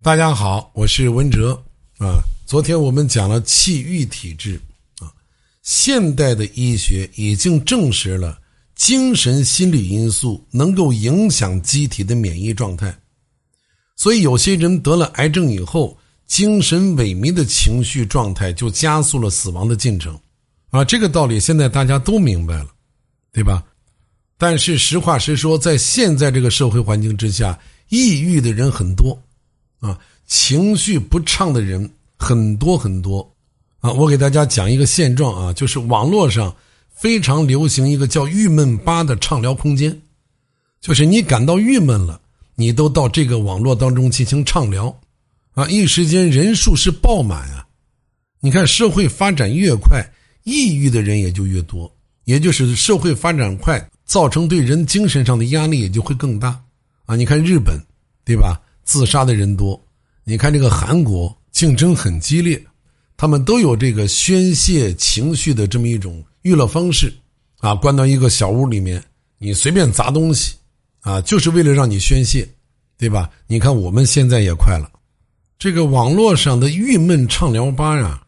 [0.00, 1.60] 大家好，我是文哲
[1.98, 2.22] 啊。
[2.46, 4.58] 昨天我们讲了气郁体质
[5.00, 5.10] 啊，
[5.62, 8.38] 现代的医学已经证实了
[8.76, 12.96] 精神心理因素能够影响机体的免疫状态，
[13.96, 20.16] 所以有些人得了癌症以后，精神萎靡的情绪状态就加速了死亡的进程
[20.70, 20.84] 啊。
[20.84, 22.68] 这个道理现在大家都明白了，
[23.32, 23.64] 对吧？
[24.38, 27.58] 但是实话实说，在现在这个社会环境之下，
[27.88, 29.20] 抑郁的人很多。
[29.80, 33.34] 啊，情绪不畅的人很多很多，
[33.80, 36.54] 啊，我给大家讲一个现状啊，就是网络上
[36.90, 40.00] 非常流行一个叫“郁闷吧”的畅聊空间，
[40.80, 42.20] 就是你感到郁闷了，
[42.56, 45.00] 你都到这个网络当中进行畅聊，
[45.54, 47.64] 啊，一时间人数是爆满啊。
[48.40, 50.04] 你看社会发展越快，
[50.44, 51.92] 抑郁的人也就越多，
[52.24, 56.60] 也就是社会发展快，造成对人精神上的压力也就会更大，
[57.06, 57.80] 啊，你看日本，
[58.24, 58.60] 对吧？
[58.88, 59.78] 自杀的人多，
[60.24, 62.58] 你看这个韩国竞争很激烈，
[63.18, 67.12] 他们都有这个宣泄情绪的这么一种娱乐方式，
[67.58, 69.04] 啊，关到一个小屋里面，
[69.36, 70.54] 你随便砸东西，
[71.00, 72.48] 啊，就是为了让你宣泄，
[72.96, 73.28] 对吧？
[73.46, 74.90] 你看我们现在也快了，
[75.58, 78.22] 这个网络上的郁闷畅聊吧呀，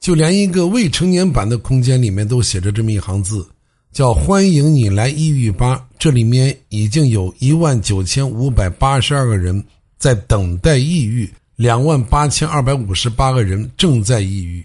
[0.00, 3.46] 就连一个未成年版的空间里面都写着这么一行字，
[3.92, 9.62] 叫“欢迎你来抑郁吧”，这里面已经有一万九千五百八十二个人。
[9.98, 14.64] 在等待抑郁，两万八千二百五十八个人正在抑郁，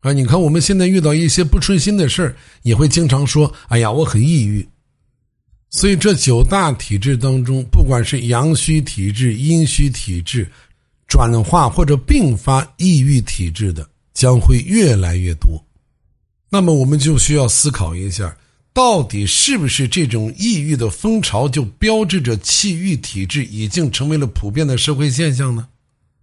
[0.00, 4.66] 啊，你看我们现在遇到一些不顺心的事儿，也会经常说：“哎呀，我很抑郁。”
[5.70, 10.48] 所以这九大体质当中，不管是阳虚体质、阴虚体质，
[11.08, 15.60] 转化或者并发抑郁体质的将会越来越多。
[16.48, 18.36] 那么我们就需要思考一下。
[18.74, 25.68] 到底是不是这种抑郁的风潮就标志着气郁体质已经成为了普遍的社会现象呢？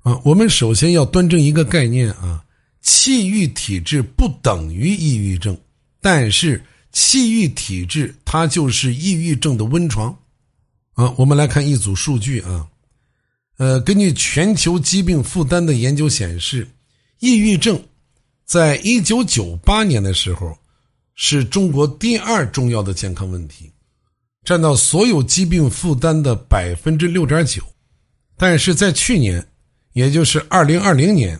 [0.02, 2.44] 啊，我们首先要端正一个概念啊，
[2.82, 5.58] 气郁体质不等于抑郁症，
[6.02, 6.62] 但是
[6.92, 10.14] 气郁体质它就是抑郁症的温床。
[10.96, 12.68] 啊，我们来看一组数据啊，
[13.59, 16.68] 呃，根据全球疾病负担的研究显示，
[17.20, 17.81] 抑郁症
[18.44, 20.54] 在一九九八年的时候。
[21.16, 23.72] 是中国第二重要的健康问题，
[24.44, 27.62] 占到所有疾病负担的百分之六点九。
[28.38, 29.46] 但是在去年，
[29.94, 31.40] 也就是二零二零年，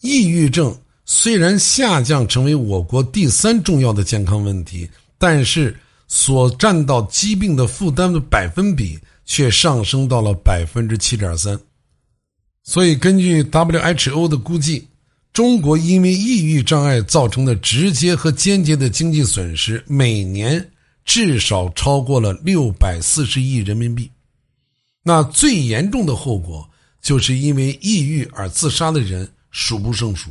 [0.00, 5.76] 抑郁症虽然下降成为我国第三重要的健康问题，但是
[6.08, 11.58] 所占到疾病的负担的百分比却上升到了百分之七点三。
[12.64, 14.88] 所以，根据 WHO 的估计。
[15.32, 20.70] 中国因为抑郁障碍造成的直接和间接的经济损失，每年
[21.04, 24.10] 至少超过了六百四十亿人民币。
[25.02, 26.68] 那最严重的后果，
[27.00, 30.30] 就是因为抑郁而自杀的人数不胜数。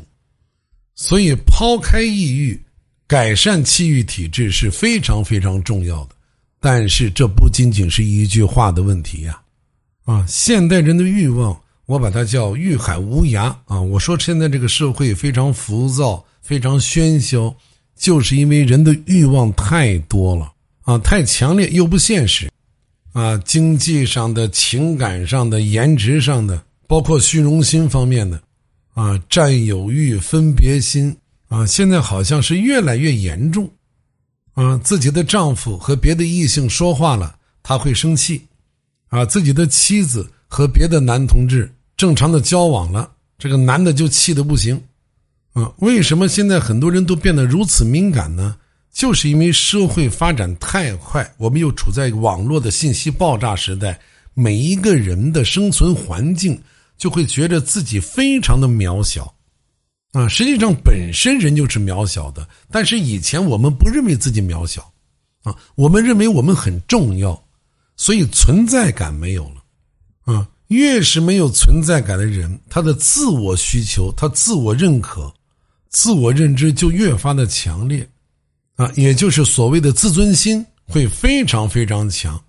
[0.94, 2.62] 所以，抛开抑郁，
[3.08, 6.16] 改善气郁体质是非常非常重要的。
[6.60, 9.42] 但是，这不仅仅是一句话的问题呀！
[10.06, 11.60] 啊，现代人的欲望。
[11.92, 13.82] 我把它叫欲海无涯啊！
[13.82, 17.54] 我说现在这个社会非常浮躁，非常喧嚣，
[17.98, 20.54] 就是因为人的欲望太多了
[20.84, 22.50] 啊，太强烈又不现实
[23.12, 23.38] 啊！
[23.40, 28.42] 经济上的、情感上的、颜值上的，包括虚荣心方面的
[28.94, 31.14] 啊，占有欲、分别心
[31.50, 33.70] 啊，现在好像是越来越严重
[34.54, 34.78] 啊！
[34.78, 38.44] 自己的丈夫和别的异性说话了，他会生气
[39.10, 39.26] 啊！
[39.26, 41.70] 自己的妻子和别的男同志。
[42.02, 44.82] 正常的交往了，这个男的就气得不行，
[45.54, 48.56] 啊，为什么现在很多人都变得如此敏感呢？
[48.92, 54.00] 就是因为社会发展太快，我们又处在网络的信息爆炸时代，
[54.34, 56.60] 每一个人的生存环境
[56.98, 59.32] 就会觉得自己非常的渺小，
[60.14, 64.92] 啊，实际上本身人就是渺小的，但是以前我们不认为自己渺小，
[65.44, 67.40] 啊，我们认为我们很重要，
[67.96, 69.61] 所以存在感没有了，
[70.72, 75.30] 越是没有存在感的人，他的自我需求、他自我认可、
[75.90, 78.08] 自我认知就越发的强烈，
[78.78, 82.42] 啊，也就是所谓的自尊心会非常非常强。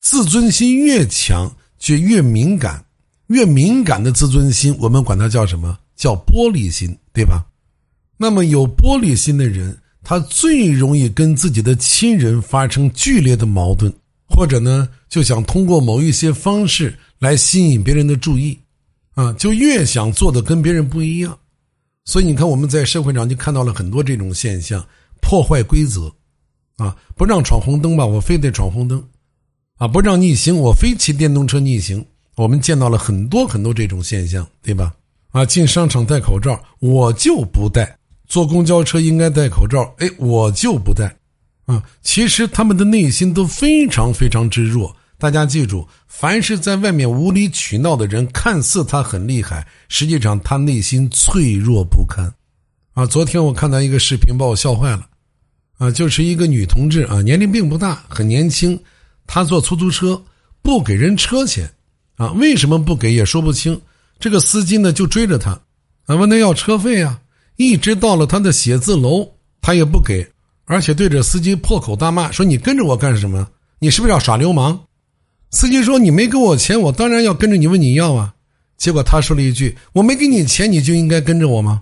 [0.00, 1.48] 自尊心越强，
[1.78, 2.84] 就越敏感，
[3.28, 5.78] 越敏感的自尊心，我们管它叫什么？
[5.94, 7.46] 叫玻璃心，对吧？
[8.16, 13.94] 那么有玻璃心的人，他最容易跟自己的亲人发生剧烈的矛盾，
[14.26, 16.98] 或者呢，就想通过某一些方式。
[17.18, 18.58] 来吸引别人的注意，
[19.14, 21.38] 啊，就越想做的跟别人不一样，
[22.04, 24.84] 所以你看我们在社会上就看到了很多这种现象，
[25.20, 26.12] 破坏规则，
[26.76, 29.02] 啊，不让闯红灯吧，我非得闯红灯，
[29.78, 32.04] 啊，不让逆行，我非骑电动车逆行，
[32.36, 34.92] 我们见到了很多很多这种现象，对吧？
[35.30, 37.84] 啊，进商场戴口罩，我就不戴；
[38.28, 41.16] 坐公交车应该戴口罩，哎，我就不戴。
[41.66, 44.94] 啊，其实他们的内心都非常非常之弱。
[45.16, 52.32] 大家记住，凡是在外面无理取闹的人，看似他很厉害，实际上他内心脆弱不堪。
[52.92, 55.06] 啊，昨天我看到一个视频，把我笑坏了。
[55.78, 58.78] 啊，就是一个女同志啊，年龄并不大，很年轻，
[59.26, 60.22] 她坐出租车
[60.62, 61.68] 不给人车钱，
[62.16, 63.80] 啊，为什么不给也说不清。
[64.18, 65.50] 这个司机呢就追着她，
[66.06, 67.20] 啊，问她要车费啊，
[67.56, 69.28] 一直到了她的写字楼，
[69.60, 70.28] 她也不给，
[70.66, 73.48] 而且对着司机破口大骂，说你跟着我干什么？
[73.80, 74.80] 你是不是要耍流氓？
[75.54, 78.34] 司机说你没给我钱，我当然要跟着你问你要啊。
[78.76, 81.80] 结果他说了一句：我没给你钱，你就应该跟着我吗？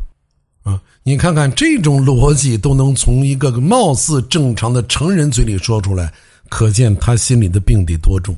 [0.63, 6.13] 啊，你看看这种逻辑都能从一个貌似正常的成人嘴里说出来，
[6.51, 8.37] 可见他心里的病得多重，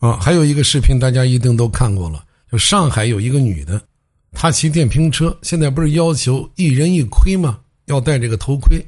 [0.00, 0.18] 啊！
[0.20, 3.80] 还有一个视频，大家一定都看过了，就上海有一个女的，
[4.32, 7.60] 她骑电瓶车，现在不是要求一人一盔吗？
[7.86, 8.84] 要戴这个头盔，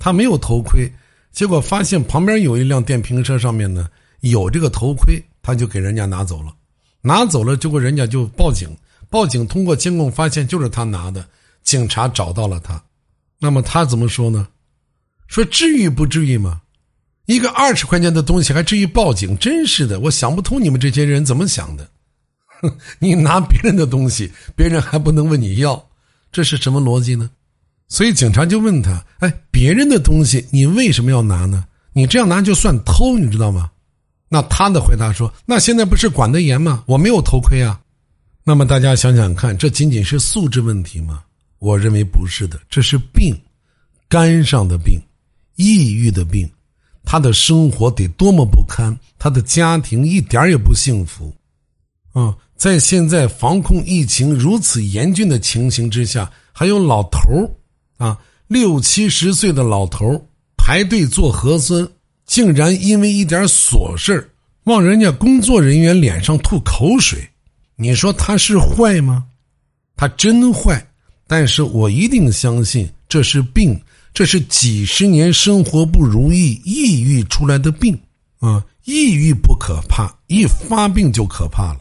[0.00, 0.90] 她没有头盔，
[1.30, 3.86] 结果发现旁边有一辆电瓶车上面呢
[4.20, 6.54] 有这个头盔，他就给人家拿走了，
[7.00, 8.68] 拿走了，结果人家就报警，
[9.08, 11.26] 报警通过监控发现就是他拿的。
[11.62, 12.82] 警察找到了他，
[13.38, 14.48] 那么他怎么说呢？
[15.26, 16.62] 说至于不至于吗？
[17.26, 19.36] 一个二十块钱的东西还至于报警？
[19.36, 21.86] 真是的，我想不通你们这些人怎么想的。
[22.62, 25.90] 哼，你拿别人的东西，别人还不能问你要，
[26.32, 27.30] 这是什么逻辑呢？
[27.88, 31.66] 所以警察就问他：“哎，别人的东西你为什么要拿呢？
[31.92, 33.70] 你这样拿就算偷，你知道吗？”
[34.28, 36.84] 那他的回答说：“那现在不是管得严吗？
[36.86, 37.80] 我没有头盔啊。”
[38.44, 41.22] 那么大家想想看，这仅仅是素质问题吗？
[41.58, 43.38] 我认为不是的，这是病，
[44.08, 45.00] 肝上的病，
[45.56, 46.48] 抑郁的病，
[47.04, 51.34] 他的生活得多么不堪，他的家庭一点也不幸福，
[52.12, 57.20] 啊，在现在防控疫情如此严峻的情形之下，还有老头
[57.96, 58.16] 啊，
[58.46, 60.26] 六七十岁的老头
[60.56, 61.86] 排队做核酸，
[62.28, 64.30] 竟然因为一点琐事
[64.64, 67.18] 往人家工作人员脸上吐口水，
[67.74, 69.24] 你说他是坏吗？
[69.96, 70.86] 他真坏。
[71.26, 73.78] 但是我一定相信这是病，
[74.14, 77.98] 这是几十年生活不如意、抑郁出来的病
[78.38, 78.64] 啊！
[78.84, 81.80] 抑郁不可怕，一发病就可怕了，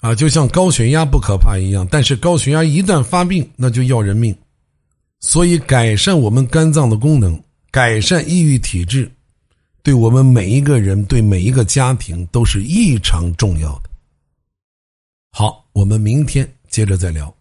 [0.00, 1.86] 啊，就像高血压不可怕一样。
[1.90, 4.34] 但是高血压一旦发病，那就要人命。
[5.20, 7.38] 所以，改善我们肝脏的功能，
[7.70, 9.10] 改善抑郁体质，
[9.82, 13.90] 对我们每一个人、对每一个家庭都是异常重要的。
[15.30, 17.34] 好，我们明天接着再聊。